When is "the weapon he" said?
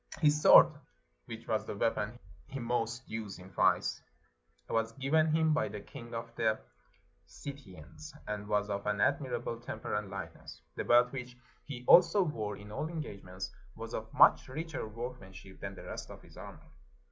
1.63-2.57